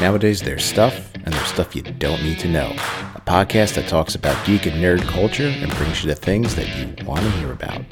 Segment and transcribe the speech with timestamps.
[0.00, 2.70] Nowadays, there's stuff, and there's stuff you don't need to know.
[3.14, 6.68] A podcast that talks about geek and nerd culture and brings you the things that
[6.76, 7.82] you want to hear about.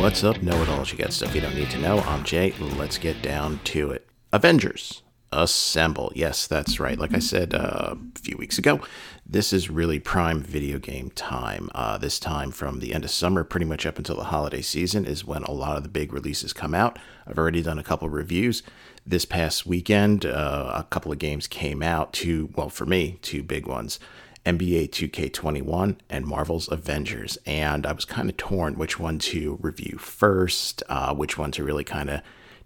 [0.00, 0.92] What's up, know it alls?
[0.92, 1.98] You got stuff you don't need to know.
[2.00, 2.52] I'm Jay.
[2.60, 4.06] Let's get down to it.
[4.32, 5.03] Avengers
[5.34, 6.12] Assemble.
[6.14, 6.98] Yes, that's right.
[6.98, 8.80] Like I said uh, a few weeks ago,
[9.26, 11.70] this is really prime video game time.
[11.74, 15.04] Uh, this time from the end of summer, pretty much up until the holiday season,
[15.04, 16.98] is when a lot of the big releases come out.
[17.26, 18.62] I've already done a couple reviews.
[19.04, 22.12] This past weekend, uh, a couple of games came out.
[22.12, 23.98] Two, well, for me, two big ones.
[24.46, 27.38] NBA 2K21 and Marvel's Avengers.
[27.46, 31.64] And I was kind of torn which one to review first, uh, which one to
[31.64, 32.20] really kind of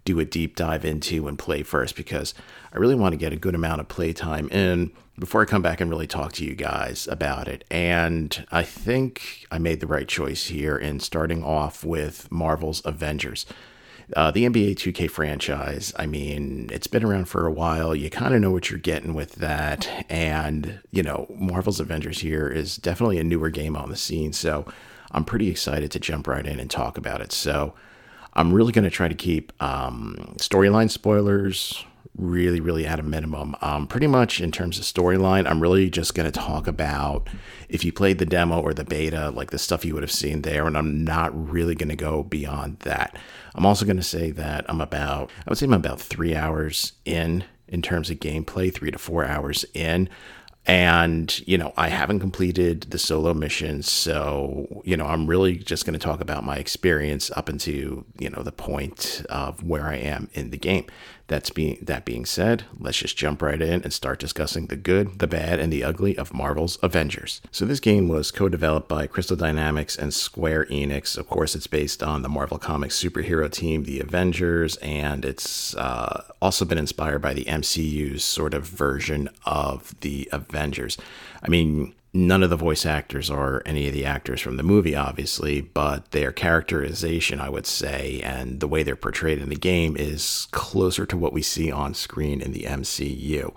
[0.09, 2.33] do a deep dive into and play first, because
[2.73, 5.81] I really want to get a good amount of playtime in before I come back
[5.81, 7.63] and really talk to you guys about it.
[7.69, 13.45] And I think I made the right choice here in starting off with Marvel's Avengers.
[14.15, 17.93] Uh, the NBA 2K franchise, I mean, it's been around for a while.
[17.93, 19.87] You kind of know what you're getting with that.
[20.09, 24.33] And, you know, Marvel's Avengers here is definitely a newer game on the scene.
[24.33, 24.65] So
[25.11, 27.31] I'm pretty excited to jump right in and talk about it.
[27.31, 27.75] So
[28.33, 31.85] I'm really going to try to keep um, storyline spoilers
[32.17, 33.55] really, really at a minimum.
[33.61, 37.29] Um, pretty much in terms of storyline, I'm really just going to talk about
[37.69, 40.41] if you played the demo or the beta, like the stuff you would have seen
[40.41, 43.17] there, and I'm not really going to go beyond that.
[43.55, 46.93] I'm also going to say that I'm about, I would say I'm about three hours
[47.05, 50.09] in in terms of gameplay, three to four hours in.
[50.69, 53.81] And, you know, I haven't completed the solo mission.
[53.81, 58.29] So, you know, I'm really just going to talk about my experience up until, you
[58.29, 60.85] know, the point of where I am in the game.
[61.29, 65.19] That's being that being said, let's just jump right in and start discussing the good,
[65.19, 67.39] the bad, and the ugly of Marvel's Avengers.
[67.51, 71.17] So this game was co-developed by Crystal Dynamics and Square Enix.
[71.17, 76.23] Of course, it's based on the Marvel Comics superhero team, the Avengers, and it's uh,
[76.41, 80.97] also been inspired by the MCU's sort of version of the Avengers.
[81.43, 84.95] I mean, none of the voice actors are any of the actors from the movie,
[84.95, 89.95] obviously, but their characterization, I would say, and the way they're portrayed in the game
[89.95, 93.55] is closer to what we see on screen in the MCU.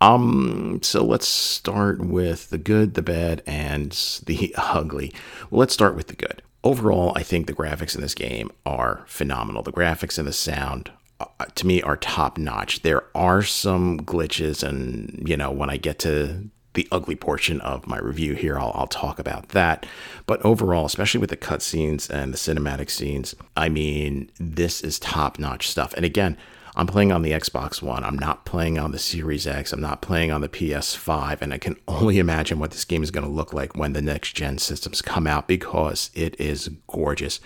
[0.00, 3.92] Um, so let's start with the good, the bad, and
[4.26, 5.12] the ugly.
[5.50, 6.42] Well, let's start with the good.
[6.64, 9.62] Overall, I think the graphics in this game are phenomenal.
[9.62, 12.82] The graphics and the sound uh, to me are top notch.
[12.82, 17.86] There are some glitches and you know when I get to the ugly portion of
[17.86, 18.58] my review here.
[18.58, 19.84] I'll, I'll talk about that.
[20.26, 25.38] But overall, especially with the cutscenes and the cinematic scenes, I mean, this is top
[25.40, 25.92] notch stuff.
[25.94, 26.36] And again,
[26.76, 28.04] I'm playing on the Xbox One.
[28.04, 29.72] I'm not playing on the Series X.
[29.72, 31.40] I'm not playing on the PS5.
[31.40, 34.02] And I can only imagine what this game is going to look like when the
[34.02, 37.40] next gen systems come out because it is gorgeous.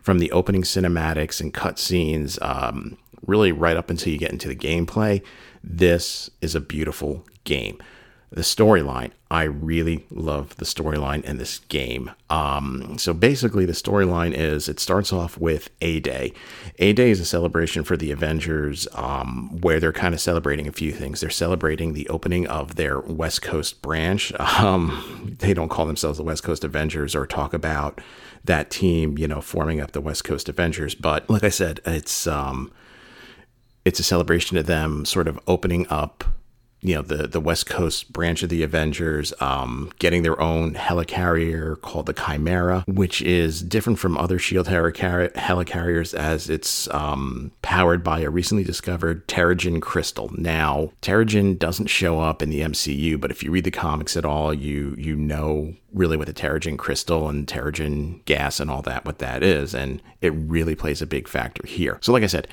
[0.00, 4.54] From the opening cinematics and cutscenes, um, really right up until you get into the
[4.54, 5.20] gameplay,
[5.64, 7.78] this is a beautiful game
[8.30, 9.12] the storyline.
[9.30, 12.10] I really love the storyline in this game.
[12.28, 16.32] Um, so basically, the storyline is it starts off with A Day.
[16.78, 20.72] A Day is a celebration for the Avengers um, where they're kind of celebrating a
[20.72, 21.20] few things.
[21.20, 24.32] They're celebrating the opening of their West Coast branch.
[24.56, 28.00] Um, they don't call themselves the West Coast Avengers or talk about
[28.44, 30.94] that team, you know, forming up the West Coast Avengers.
[30.94, 32.72] But like I said, it's um,
[33.84, 36.24] it's a celebration of them sort of opening up
[36.86, 41.80] you know the the West Coast branch of the Avengers um, getting their own helicarrier
[41.80, 48.20] called the Chimera, which is different from other Shield helicarriers as it's um, powered by
[48.20, 50.30] a recently discovered Terrigen crystal.
[50.38, 54.24] Now, Terrigen doesn't show up in the MCU, but if you read the comics at
[54.24, 59.04] all, you you know really what the Terrigen crystal and Terrigen gas and all that
[59.04, 61.98] what that is, and it really plays a big factor here.
[62.00, 62.46] So, like I said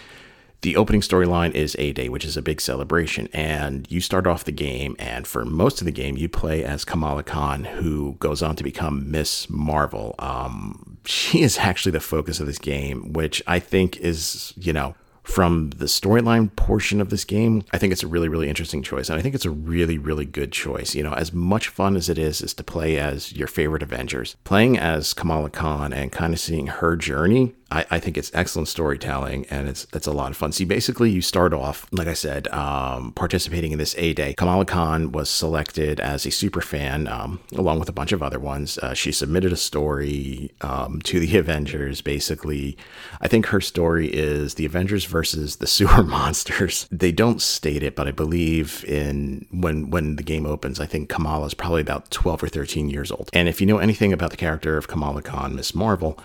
[0.64, 3.28] the opening storyline is A Day, which is a big celebration.
[3.34, 6.86] And you start off the game, and for most of the game, you play as
[6.86, 10.16] Kamala Khan, who goes on to become Miss Marvel.
[10.20, 14.96] Um, she is actually the focus of this game, which I think is, you know,
[15.24, 19.10] from the storyline portion of this game, I think it's a really, really interesting choice.
[19.10, 20.96] And I think it's a really, really good choice.
[20.96, 24.36] You know, as much fun as it is, is to play as your favorite Avengers,
[24.44, 28.68] playing as Kamala Khan and kind of seeing her journey I, I, think it's excellent
[28.68, 30.52] storytelling and it's it's a lot of fun.
[30.52, 34.36] See, basically, you start off, like I said, um, participating in this A Day.
[34.36, 38.40] Kamala Khan was selected as a super fan, um, along with a bunch of other
[38.40, 38.78] ones.
[38.78, 42.02] Uh, she submitted a story um, to the Avengers.
[42.02, 42.78] Basically,
[43.22, 46.88] I think her story is the Avengers versus the sewer monsters.
[46.92, 51.10] They don't state it, but I believe in when when the game opens, I think
[51.10, 53.32] Kamala is probably about twelve or thirteen years old.
[53.34, 56.20] And if you know anything about the character of Kamala Khan, Miss Marvel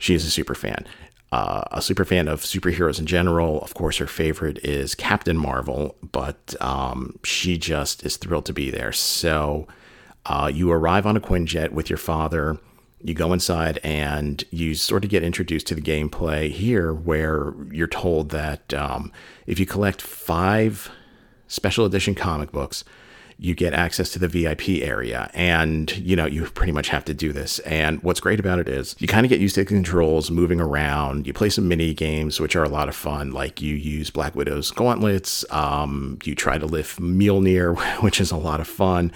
[0.00, 0.84] she is a super fan.
[1.30, 3.60] Uh, a super fan of superheroes in general.
[3.62, 8.68] Of course, her favorite is Captain Marvel, but um, she just is thrilled to be
[8.68, 8.90] there.
[8.90, 9.68] So
[10.26, 12.58] uh, you arrive on a Quinjet with your father.
[13.00, 17.86] You go inside and you sort of get introduced to the gameplay here, where you're
[17.86, 19.12] told that um,
[19.46, 20.90] if you collect five
[21.46, 22.82] special edition comic books,
[23.40, 25.30] you get access to the VIP area.
[25.32, 27.58] And, you know, you pretty much have to do this.
[27.60, 30.60] And what's great about it is you kind of get used to the controls, moving
[30.60, 31.26] around.
[31.26, 33.32] You play some mini games, which are a lot of fun.
[33.32, 38.36] Like you use Black Widow's gauntlets, um, you try to lift Mjolnir, which is a
[38.36, 39.10] lot of fun.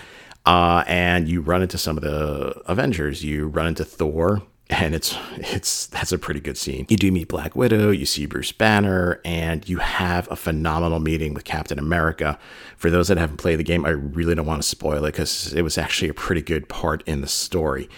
[0.46, 3.22] Uh, and you run into some of the Avengers.
[3.22, 6.86] You run into Thor, and it's it's that's a pretty good scene.
[6.88, 11.34] You do meet Black Widow, you see Bruce Banner, and you have a phenomenal meeting
[11.34, 12.38] with Captain America.
[12.76, 15.52] For those that haven't played the game, I really don't want to spoil it because
[15.52, 17.88] it was actually a pretty good part in the story.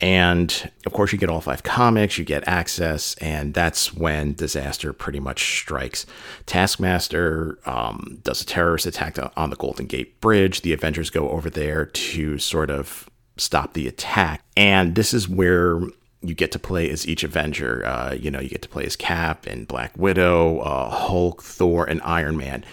[0.00, 4.92] And of course, you get all five comics, you get access, and that's when disaster
[4.92, 6.04] pretty much strikes.
[6.46, 10.62] Taskmaster um, does a terrorist attack on the Golden Gate Bridge.
[10.62, 14.42] The Avengers go over there to sort of stop the attack.
[14.56, 15.80] And this is where
[16.24, 17.84] you get to play as each Avenger.
[17.84, 21.84] Uh, you know, you get to play as Cap and Black Widow, uh, Hulk, Thor,
[21.84, 22.64] and Iron Man.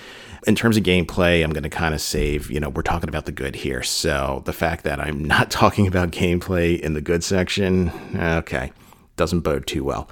[0.47, 3.25] In terms of gameplay, I'm going to kind of save, you know, we're talking about
[3.25, 3.83] the good here.
[3.83, 8.71] So the fact that I'm not talking about gameplay in the good section, okay,
[9.21, 10.09] doesn't bode too well.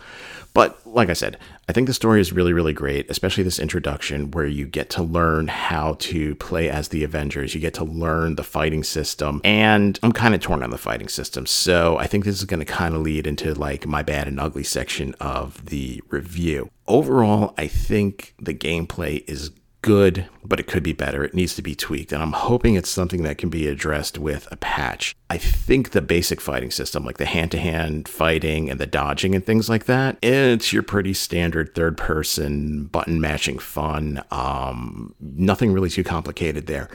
[0.54, 4.30] But like I said, I think the story is really, really great, especially this introduction
[4.32, 7.56] where you get to learn how to play as the Avengers.
[7.56, 9.42] You get to learn the fighting system.
[9.44, 11.48] And I'm kind of torn on the fighting system.
[11.48, 14.40] So I think this is going to kind of lead into like my bad and
[14.40, 16.70] ugly section of the review.
[16.88, 19.50] Overall, I think the gameplay is
[19.82, 21.24] good, but it could be better.
[21.24, 22.12] It needs to be tweaked.
[22.12, 25.16] And I'm hoping it's something that can be addressed with a patch.
[25.30, 29.36] I think the basic fighting system, like the hand to hand fighting and the dodging
[29.36, 34.24] and things like that, it's your pretty standard third person button mashing fun.
[34.32, 36.90] Um, nothing really too complicated there.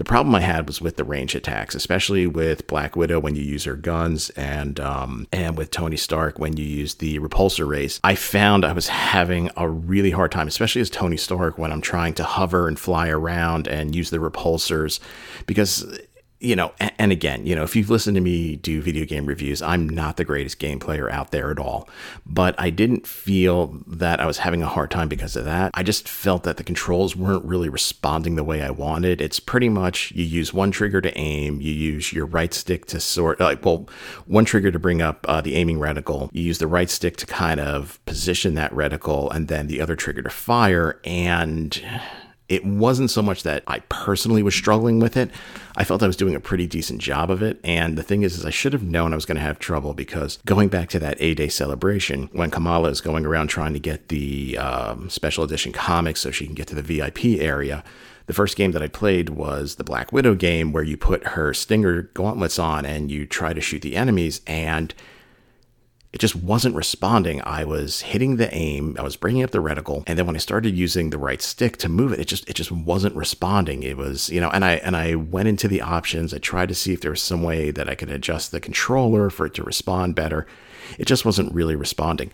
[0.00, 3.42] The problem I had was with the range attacks, especially with Black Widow when you
[3.42, 8.00] use her guns and um, and with Tony Stark when you use the repulsor rays.
[8.02, 11.82] I found I was having a really hard time, especially as Tony Stark when I'm
[11.82, 15.00] trying to hover and fly around and use the repulsors
[15.44, 16.00] because
[16.40, 19.60] you know, and again, you know, if you've listened to me do video game reviews,
[19.60, 21.86] I'm not the greatest game player out there at all.
[22.24, 25.70] But I didn't feel that I was having a hard time because of that.
[25.74, 29.20] I just felt that the controls weren't really responding the way I wanted.
[29.20, 33.00] It's pretty much you use one trigger to aim, you use your right stick to
[33.00, 33.86] sort, like, well,
[34.26, 37.26] one trigger to bring up uh, the aiming reticle, you use the right stick to
[37.26, 41.00] kind of position that reticle, and then the other trigger to fire.
[41.04, 41.82] And
[42.50, 45.30] it wasn't so much that I personally was struggling with it.
[45.76, 47.60] I felt I was doing a pretty decent job of it.
[47.62, 49.94] And the thing is, is I should have known I was going to have trouble
[49.94, 53.78] because going back to that A Day celebration, when Kamala is going around trying to
[53.78, 57.84] get the um, special edition comics so she can get to the VIP area,
[58.26, 61.54] the first game that I played was the Black Widow game where you put her
[61.54, 64.40] Stinger gauntlets on and you try to shoot the enemies.
[64.48, 64.92] And
[66.12, 67.40] it just wasn't responding.
[67.44, 70.40] I was hitting the aim, I was bringing up the reticle, and then when I
[70.40, 73.84] started using the right stick to move it, it just it just wasn't responding.
[73.84, 76.34] It was, you know, and I and I went into the options.
[76.34, 79.30] I tried to see if there was some way that I could adjust the controller
[79.30, 80.46] for it to respond better.
[80.98, 82.32] It just wasn't really responding.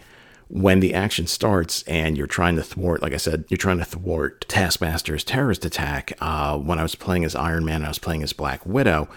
[0.48, 3.84] When the action starts and you're trying to thwart, like I said, you're trying to
[3.84, 6.12] thwart Taskmaster's terrorist attack.
[6.20, 9.08] Uh, when I was playing as Iron Man, I was playing as Black Widow.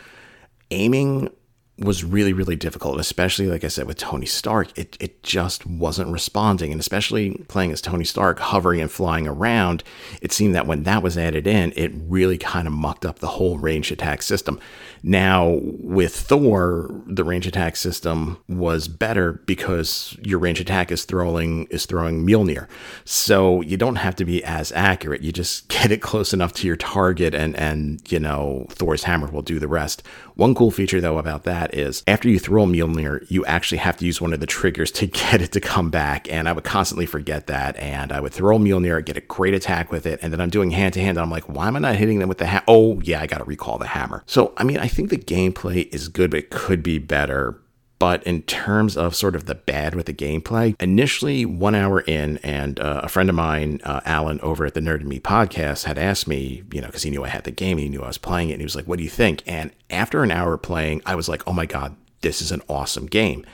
[0.72, 1.30] Aiming
[1.80, 4.78] was really, really difficult, especially like I said with Tony Stark.
[4.78, 9.84] It it just wasn't responding, and especially playing as Tony Stark, hovering and flying around.
[10.22, 13.28] It seemed that when that was added in, it really kind of mucked up the
[13.28, 14.60] whole range attack system.
[15.04, 21.66] Now with Thor, the range attack system was better because your range attack is throwing
[21.68, 22.68] is throwing Mjolnir,
[23.06, 25.22] so you don't have to be as accurate.
[25.22, 29.32] You just get it close enough to your target, and and you know Thor's hammer
[29.32, 30.04] will do the rest.
[30.36, 33.78] One cool feature though about that that is after you throw a Mjolnir, you actually
[33.80, 36.32] have to use one of the triggers to get it to come back.
[36.32, 37.76] And I would constantly forget that.
[37.78, 40.20] And I would throw a Mjolnir, get a great attack with it.
[40.22, 41.18] And then I'm doing hand to hand.
[41.18, 42.64] And I'm like, why am I not hitting them with the hammer?
[42.68, 44.24] Oh, yeah, I got to recall the hammer.
[44.26, 47.60] So, I mean, I think the gameplay is good, but it could be better
[48.00, 52.38] But in terms of sort of the bad with the gameplay, initially one hour in,
[52.38, 55.84] and uh, a friend of mine, uh, Alan, over at the Nerd and Me podcast,
[55.84, 58.08] had asked me, you know, because he knew I had the game, he knew I
[58.08, 60.58] was playing it, and he was like, "What do you think?" And after an hour
[60.58, 63.46] playing, I was like, "Oh my god, this is an awesome game."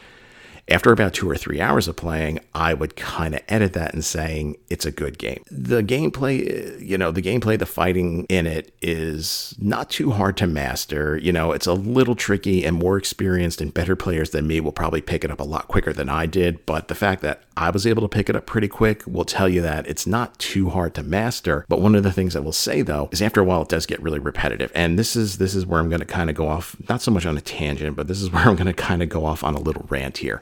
[0.68, 4.04] After about two or three hours of playing, I would kind of edit that and
[4.04, 5.44] saying it's a good game.
[5.52, 10.38] The gameplay, eh, you know, the gameplay, the fighting in it is not too hard
[10.38, 11.18] to master.
[11.18, 14.72] You know, it's a little tricky, and more experienced and better players than me will
[14.72, 16.66] probably pick it up a lot quicker than I did.
[16.66, 19.48] But the fact that I was able to pick it up pretty quick We'll tell
[19.48, 21.66] you that it's not too hard to master.
[21.70, 23.86] But one of the things I will say though is after a while it does
[23.86, 24.72] get really repetitive.
[24.76, 27.12] And this is this is where I'm going to kind of go off not so
[27.12, 29.44] much on a tangent, but this is where I'm going to kind of go off
[29.44, 30.42] on a little rant here.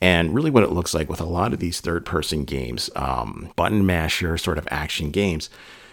[0.00, 3.52] And really, what it looks like with a lot of these third person games, um,
[3.56, 5.50] button masher sort of action games,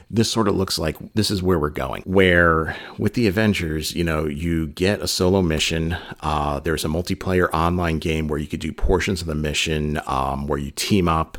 [0.09, 2.01] this sort of looks like this is where we're going.
[2.03, 5.95] Where with the Avengers, you know, you get a solo mission.
[6.21, 10.47] Uh, there's a multiplayer online game where you could do portions of the mission um,
[10.47, 11.37] where you team up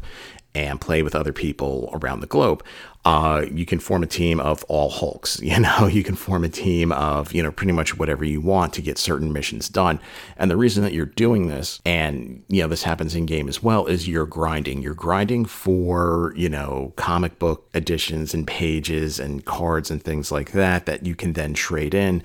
[0.55, 2.65] and play with other people around the globe.
[3.05, 5.41] Uh, you can form a team of all Hulks.
[5.51, 8.73] You know, you can form a team of, you know, pretty much whatever you want
[8.75, 9.99] to get certain missions done.
[10.37, 13.63] And the reason that you're doing this, and, you know, this happens in game as
[13.63, 14.81] well, is you're grinding.
[14.81, 20.53] You're grinding for, you know, comic book editions and pages and cards and things like
[20.53, 22.23] that, that you can then trade in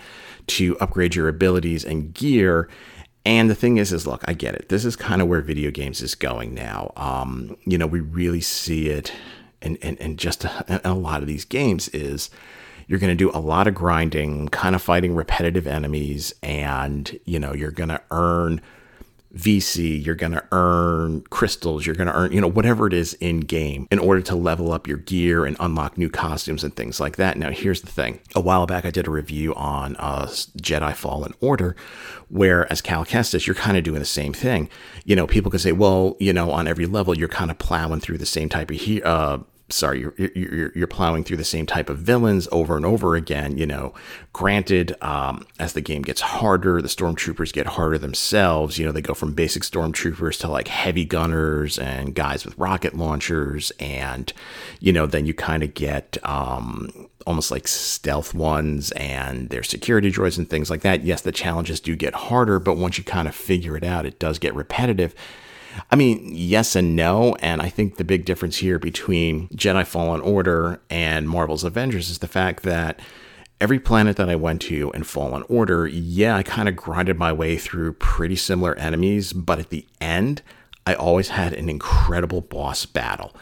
[0.47, 2.69] to upgrade your abilities and gear
[3.25, 4.69] and the thing is, is look, I get it.
[4.69, 6.93] This is kind of where video games is going now.
[6.95, 9.11] Um, you know, we really see it,
[9.61, 12.29] and and and just a, a lot of these games is
[12.87, 17.39] you're going to do a lot of grinding, kind of fighting repetitive enemies, and you
[17.39, 18.61] know you're going to earn
[19.35, 23.13] VC, you're going to earn crystals, you're going to earn, you know, whatever it is
[23.15, 26.99] in game in order to level up your gear and unlock new costumes and things
[26.99, 27.37] like that.
[27.37, 28.19] Now, here's the thing.
[28.33, 31.75] A while back, I did a review on uh, Jedi Fallen Order,
[32.29, 34.69] where as Cal Kestis, you're kind of doing the same thing.
[35.03, 37.99] You know, people could say, well, you know, on every level, you're kind of plowing
[37.99, 41.65] through the same type of he- uh, sorry, you're, you're, you're plowing through the same
[41.65, 43.57] type of villains over and over again.
[43.57, 43.93] You know,
[44.33, 48.77] granted, um, as the game gets harder, the stormtroopers get harder themselves.
[48.77, 52.95] You know, they go from basic stormtroopers to like heavy gunners and guys with rocket
[52.95, 54.31] launchers, and
[54.79, 60.11] you know, then you kind of get um, almost like stealth ones and their security
[60.11, 61.03] droids and things like that.
[61.03, 64.19] Yes, the challenges do get harder, but once you kind of figure it out, it
[64.19, 65.15] does get repetitive.
[65.91, 67.35] I mean, yes and no.
[67.39, 72.19] And I think the big difference here between Jedi Fallen Order and Marvel's Avengers is
[72.19, 72.99] the fact that
[73.61, 77.31] every planet that I went to in Fallen Order, yeah, I kind of grinded my
[77.31, 80.41] way through pretty similar enemies, but at the end,
[80.85, 83.35] I always had an incredible boss battle.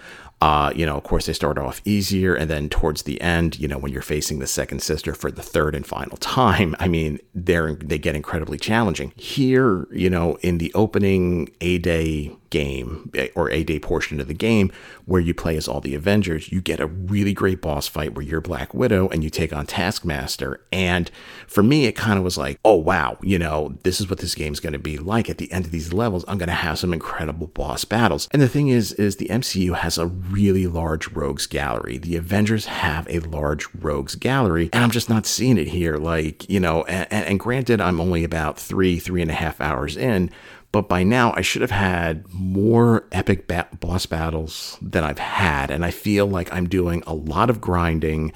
[0.43, 3.65] Uh, you know, of course, they start off easier, and then towards the end, you
[3.65, 7.19] know, when you're facing the second sister for the third and final time, I mean,
[7.33, 9.13] they're they get incredibly challenging.
[9.15, 14.27] Here, you know, in the opening A Day game eh, or a day portion of
[14.27, 14.71] the game
[15.05, 18.23] where you play as all the Avengers, you get a really great boss fight where
[18.23, 20.61] you're Black Widow and you take on Taskmaster.
[20.71, 21.09] And
[21.47, 24.35] for me, it kind of was like, oh, wow, you know, this is what this
[24.35, 25.29] game's going to be like.
[25.29, 28.29] At the end of these levels, I'm going to have some incredible boss battles.
[28.31, 31.97] And the thing is, is the MCU has a really large rogues gallery.
[31.97, 35.97] The Avengers have a large rogues gallery, and I'm just not seeing it here.
[35.97, 39.97] Like, you know, and, and granted, I'm only about three, three and a half hours
[39.97, 40.29] in,
[40.73, 45.69] but by now I should have had more epic ba- boss battles than I've had.
[45.69, 48.33] And I feel like I'm doing a lot of grinding.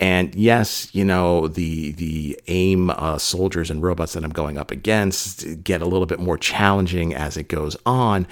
[0.00, 4.70] And yes, you know, the the AIM uh, soldiers and robots that I'm going up
[4.70, 8.26] against get a little bit more challenging as it goes on.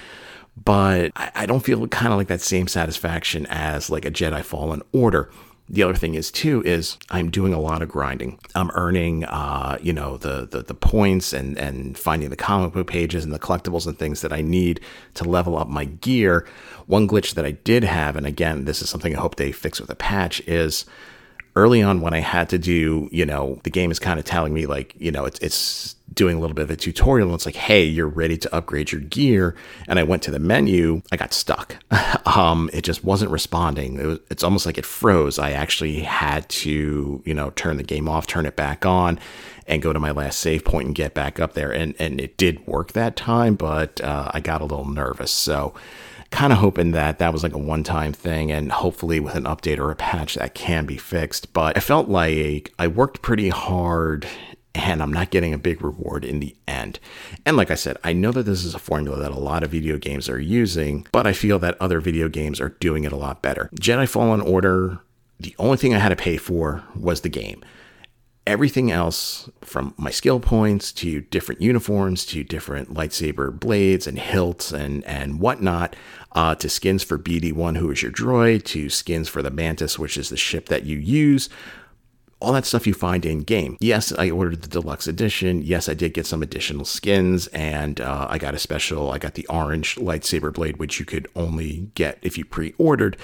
[0.61, 4.41] But I, I don't feel kind of like that same satisfaction as like a Jedi
[4.41, 5.29] Fallen Order
[5.69, 8.37] the other thing is too is I'm doing a lot of grinding.
[8.53, 12.87] I'm earning, uh, you know, the, the the points and and finding the comic book
[12.87, 14.81] pages and the collectibles and things that I need
[15.15, 16.45] to level up my gear.
[16.85, 19.79] One glitch that I did have, and again, this is something I hope they fix
[19.79, 20.85] with a patch, is
[21.55, 24.53] early on when I had to do, you know, the game is kind of telling
[24.53, 27.45] me like, you know, it's it's doing a little bit of a tutorial and it's
[27.45, 29.55] like, hey, you're ready to upgrade your gear.
[29.87, 31.77] And I went to the menu, I got stuck.
[32.27, 33.99] um, it just wasn't responding.
[33.99, 35.39] It was, it's almost like it froze.
[35.39, 39.19] I actually had to, you know, turn the game off, turn it back on,
[39.67, 41.71] and go to my last save point and get back up there.
[41.71, 45.31] And and it did work that time, but uh, I got a little nervous.
[45.31, 45.73] So
[46.33, 49.43] kind of hoping that that was like a one time thing and hopefully with an
[49.43, 51.53] update or a patch that can be fixed.
[51.53, 54.27] But I felt like I worked pretty hard
[54.73, 56.99] and I'm not getting a big reward in the end.
[57.45, 59.69] And like I said, I know that this is a formula that a lot of
[59.69, 63.17] video games are using, but I feel that other video games are doing it a
[63.17, 63.69] lot better.
[63.79, 64.99] Jedi Fallen Order,
[65.39, 67.63] the only thing I had to pay for was the game.
[68.45, 74.73] Everything else from my skill points to different uniforms to different lightsaber blades and hilts
[74.73, 75.95] and and whatnot
[76.33, 80.17] uh, to skins for BD-1 who is your droid to skins for the mantis which
[80.17, 81.47] is the ship that you use
[82.43, 83.77] all that stuff you find in game.
[83.79, 85.61] Yes, I ordered the deluxe edition.
[85.61, 89.11] Yes, I did get some additional skins, and uh, I got a special.
[89.11, 93.15] I got the orange lightsaber blade, which you could only get if you pre-ordered.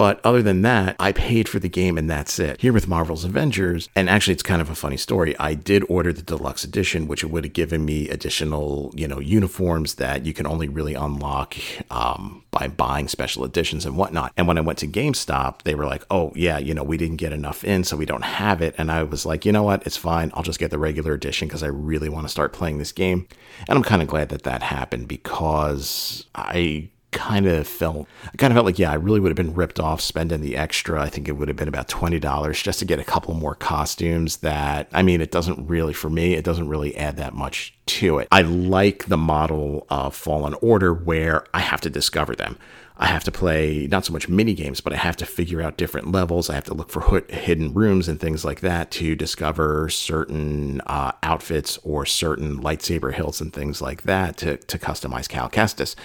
[0.00, 2.62] But other than that, I paid for the game and that's it.
[2.62, 5.38] Here with Marvel's Avengers, and actually it's kind of a funny story.
[5.38, 9.96] I did order the deluxe edition, which would have given me additional, you know, uniforms
[9.96, 11.54] that you can only really unlock
[11.90, 14.32] um, by buying special editions and whatnot.
[14.38, 17.18] And when I went to GameStop, they were like, oh, yeah, you know, we didn't
[17.18, 18.74] get enough in, so we don't have it.
[18.78, 19.86] And I was like, you know what?
[19.86, 20.30] It's fine.
[20.32, 23.28] I'll just get the regular edition because I really want to start playing this game.
[23.68, 28.52] And I'm kind of glad that that happened because I kind of felt I kind
[28.52, 31.08] of felt like yeah I really would have been ripped off spending the extra I
[31.08, 34.88] think it would have been about $20 just to get a couple more costumes that
[34.92, 38.28] I mean it doesn't really for me it doesn't really add that much to it
[38.30, 42.58] I like the model of Fallen Order where I have to discover them
[43.00, 45.78] I have to play not so much mini games, but I have to figure out
[45.78, 46.50] different levels.
[46.50, 51.12] I have to look for hidden rooms and things like that to discover certain uh,
[51.22, 55.96] outfits or certain lightsaber hilts and things like that to, to customize Cal Kestis.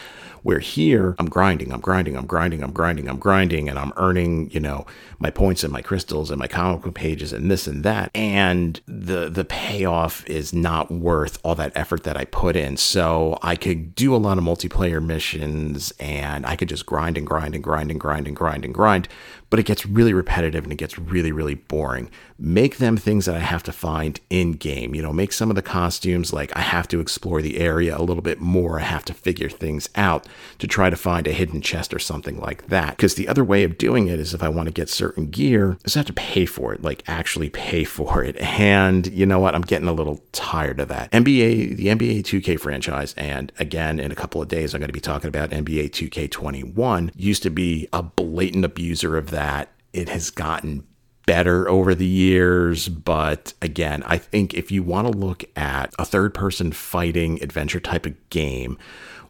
[0.46, 4.52] Where here, I'm grinding, I'm grinding, I'm grinding, I'm grinding, I'm grinding, and I'm earning,
[4.52, 4.86] you know,
[5.18, 8.12] my points and my crystals and my comic book pages and this and that.
[8.14, 12.78] And the the payoff is not worth all that effort that I put in.
[12.78, 17.26] So I could do a lot of multiplayer missions and I could just grind and
[17.26, 19.08] grind and grind and grind and grind and grind
[19.50, 22.10] but it gets really repetitive and it gets really, really boring.
[22.38, 24.94] Make them things that I have to find in game.
[24.94, 28.04] You know, make some of the costumes like I have to explore the area a
[28.04, 28.80] little bit more.
[28.80, 30.28] I have to figure things out
[30.60, 32.98] to try to find a hidden chest or something like that.
[32.98, 35.78] Because the other way of doing it is if I want to get certain gear,
[35.86, 38.36] is I have to pay for it, like actually pay for it.
[38.38, 39.56] And you know what?
[39.56, 41.12] I'm getting a little tired of that.
[41.12, 44.94] NBA, the NBA 2K franchise, and again, in a couple of days, I'm going to
[44.94, 50.30] be talking about NBA 2K21, used to be a blatant abuser of that it has
[50.30, 50.88] gotten
[51.26, 52.88] better over the years.
[52.88, 57.82] But again, I think if you want to look at a third person fighting adventure
[57.82, 58.78] type of game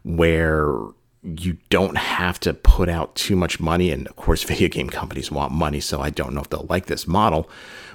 [0.04, 0.70] where
[1.24, 5.32] you don't have to put out too much money, and of course, video game companies
[5.32, 7.50] want money, so I don't know if they'll like this model.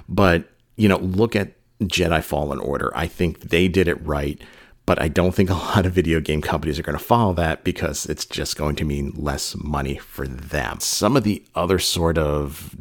[0.06, 2.94] But, you know, look at Jedi Fallen Order.
[2.94, 4.38] I think they did it right
[4.86, 7.64] but I don't think a lot of video game companies are going to follow that
[7.64, 10.80] because it's just going to mean less money for them.
[10.80, 12.76] Some of the other sort of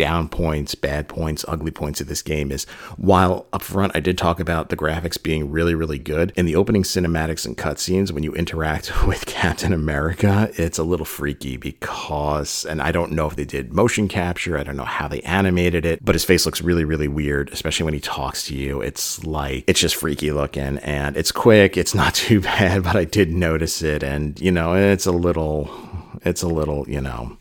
[0.00, 2.64] down points, bad points, ugly points of this game is
[2.96, 6.56] while up front I did talk about the graphics being really, really good, in the
[6.56, 12.64] opening cinematics and cutscenes, when you interact with Captain America, it's a little freaky because,
[12.64, 15.84] and I don't know if they did motion capture, I don't know how they animated
[15.84, 18.80] it, but his face looks really, really weird, especially when he talks to you.
[18.80, 23.04] It's like, it's just freaky looking and it's quick, it's not too bad, but I
[23.04, 25.70] did notice it and, you know, it's a little,
[26.22, 27.36] it's a little, you know,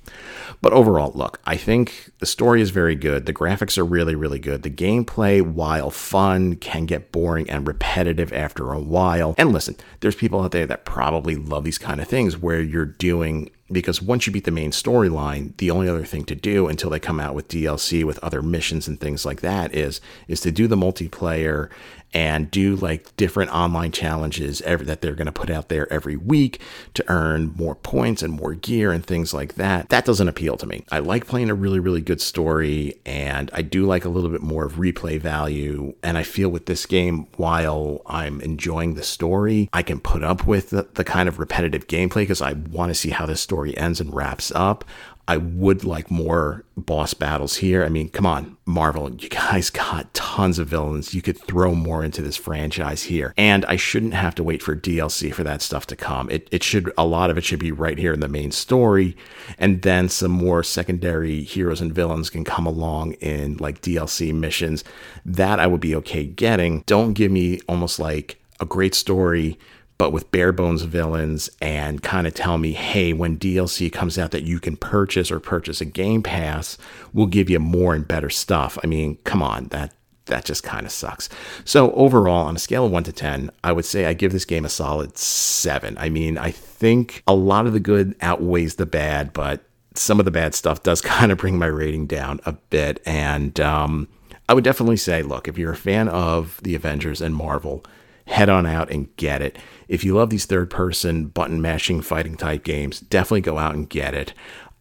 [0.61, 3.25] but overall, look, I think the story is very good.
[3.25, 4.63] The graphics are really, really good.
[4.63, 9.35] The gameplay, while fun, can get boring and repetitive after a while.
[9.37, 12.85] And listen, there's people out there that probably love these kind of things where you're
[12.85, 16.89] doing because once you beat the main storyline, the only other thing to do until
[16.89, 20.51] they come out with DLC with other missions and things like that is is to
[20.51, 21.69] do the multiplayer
[22.13, 26.15] and do like different online challenges every, that they're going to put out there every
[26.15, 26.59] week
[26.93, 29.89] to earn more points and more gear and things like that.
[29.89, 30.85] That doesn't appeal to me.
[30.91, 34.41] I like playing a really, really good story and I do like a little bit
[34.41, 35.93] more of replay value.
[36.01, 40.47] And I feel with this game, while I'm enjoying the story, I can put up
[40.47, 43.77] with the, the kind of repetitive gameplay because I want to see how this story
[43.77, 44.83] ends and wraps up.
[45.29, 47.83] I would like more boss battles here.
[47.85, 51.13] I mean, come on, Marvel, you guys got tons of villains.
[51.13, 53.35] You could throw more into this franchise here.
[53.37, 56.31] And I shouldn't have to wait for DLC for that stuff to come.
[56.31, 59.15] It, it should, a lot of it should be right here in the main story.
[59.59, 64.83] And then some more secondary heroes and villains can come along in like DLC missions.
[65.23, 66.81] That I would be okay getting.
[66.87, 69.59] Don't give me almost like a great story
[69.99, 74.31] but with bare bones villains and kind of tell me, hey, when DLC comes out
[74.31, 76.77] that you can purchase or purchase a Game Pass,
[77.13, 78.79] we'll give you more and better stuff.
[78.81, 79.93] I mean, come on, that
[80.25, 81.27] that just kind of sucks.
[81.65, 84.45] So overall, on a scale of one to ten, I would say I give this
[84.45, 85.97] game a solid seven.
[85.97, 89.63] I mean, I think a lot of the good outweighs the bad, but
[89.95, 93.01] some of the bad stuff does kind of bring my rating down a bit.
[93.05, 94.07] And um,
[94.47, 97.83] I would definitely say, look, if you're a fan of the Avengers and Marvel,
[98.29, 99.57] head on out and get it.
[99.87, 103.89] If you love these third person button mashing fighting type games, definitely go out and
[103.89, 104.33] get it.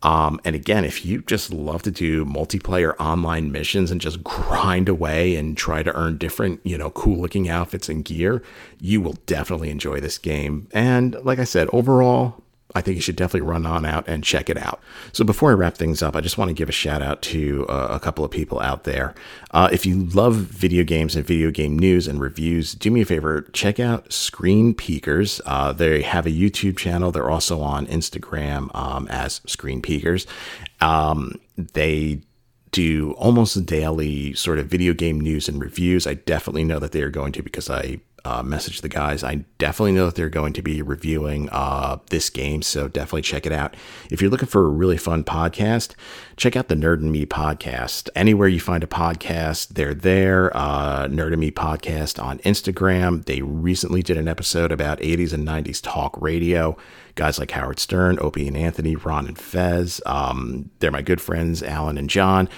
[0.03, 4.89] Um, and again, if you just love to do multiplayer online missions and just grind
[4.89, 8.43] away and try to earn different, you know, cool looking outfits and gear,
[8.81, 10.69] you will definitely enjoy this game.
[10.73, 14.51] And like I said, overall, I think you should definitely run on out and check
[14.51, 14.81] it out.
[15.13, 17.67] So before I wrap things up, I just want to give a shout out to
[17.67, 19.15] uh, a couple of people out there.
[19.53, 23.05] Uh, if you love video games and video game news and reviews, do me a
[23.07, 25.41] favor, check out Screen Peekers.
[25.47, 27.11] Uh, they have a YouTube channel.
[27.11, 30.27] They're also on Instagram um, as Screen Peekers.
[30.81, 32.21] Um, they
[32.71, 36.07] do almost daily sort of video game news and reviews.
[36.07, 39.25] I definitely know that they are going to because I uh, message the guys.
[39.25, 43.47] I definitely know that they're going to be reviewing uh, this game, so definitely check
[43.47, 43.75] it out.
[44.11, 45.95] If you're looking for a really fun podcast,
[46.37, 48.11] check out the Nerd and Me podcast.
[48.15, 50.55] Anywhere you find a podcast, they're there.
[50.55, 53.25] Uh, Nerd and Me podcast on Instagram.
[53.25, 56.77] They recently did an episode about 80s and 90s talk radio.
[57.15, 60.03] Guys like Howard Stern, Opie and Anthony, Ron and Fez.
[60.05, 62.49] Um, they're my good friends, Alan and John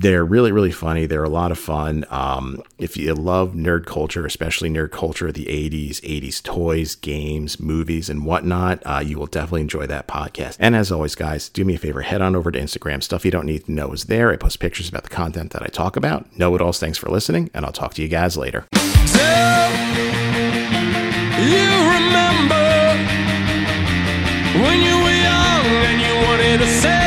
[0.00, 1.06] they're really really funny.
[1.06, 2.04] They're a lot of fun.
[2.10, 7.60] Um, if you love nerd culture especially nerd culture of the 80s 80s toys games
[7.60, 10.56] movies and whatnot uh, you will definitely enjoy that podcast.
[10.58, 13.02] And as always guys do me a favor head on over to instagram.
[13.02, 14.32] Stuff you don't need to know is there.
[14.32, 16.36] I post pictures about the content that i talk about.
[16.36, 16.80] Know it alls.
[16.80, 18.66] Thanks for listening and i'll talk to you guys later.
[19.06, 19.20] So,
[21.38, 22.66] you remember
[24.64, 27.03] when you were young and you wanted to set